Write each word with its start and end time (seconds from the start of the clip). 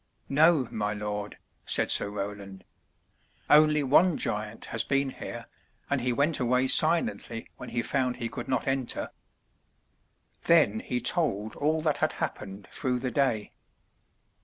"No, 0.29 0.67
my 0.71 0.93
Lord," 0.95 1.37
said 1.63 1.91
Sir 1.91 2.09
Roland. 2.09 2.63
"Only 3.51 3.83
one 3.83 4.17
giant 4.17 4.65
has 4.73 4.83
been 4.83 5.11
here, 5.11 5.45
and 5.91 6.01
he 6.01 6.11
went 6.11 6.39
away 6.39 6.65
silently 6.69 7.49
when 7.57 7.69
he 7.69 7.83
found 7.83 8.15
he 8.17 8.27
could 8.27 8.47
not 8.47 8.65
enter." 8.67 9.09
Then 10.45 10.79
he 10.79 11.01
told 11.01 11.55
all 11.55 11.83
that 11.83 11.99
had 11.99 12.13
happened 12.13 12.67
through 12.71 12.97
the 12.97 13.11
day. 13.11 13.51